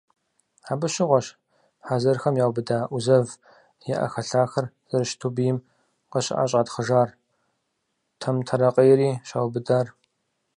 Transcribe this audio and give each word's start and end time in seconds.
Абы 0.71 0.87
щыгъуэщ 0.93 1.27
хъэзэрхэм 1.85 2.35
яубыда 2.43 2.79
ӏузэв 2.89 3.27
и 3.89 3.91
ӏэхэлъахэр 3.97 4.65
зэрыщыту 4.89 5.33
бийм 5.35 5.57
къыщыӏэщӏатхъыжар, 6.11 7.09
Тамтэрэкъейри 8.19 9.09
щаубыдар. 9.27 9.87